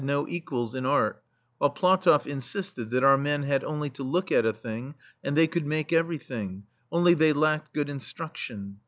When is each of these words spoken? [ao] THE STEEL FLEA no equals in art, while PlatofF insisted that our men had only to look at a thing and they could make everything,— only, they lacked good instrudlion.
[ao] 0.01 0.03
THE 0.03 0.07
STEEL 0.07 0.19
FLEA 0.25 0.29
no 0.31 0.35
equals 0.35 0.73
in 0.73 0.85
art, 0.87 1.23
while 1.59 1.69
PlatofF 1.69 2.25
insisted 2.25 2.89
that 2.89 3.03
our 3.03 3.19
men 3.19 3.43
had 3.43 3.63
only 3.63 3.91
to 3.91 4.01
look 4.01 4.31
at 4.31 4.47
a 4.47 4.51
thing 4.51 4.95
and 5.23 5.37
they 5.37 5.45
could 5.45 5.67
make 5.67 5.93
everything,— 5.93 6.63
only, 6.91 7.13
they 7.13 7.33
lacked 7.33 7.71
good 7.71 7.85
instrudlion. 7.87 8.77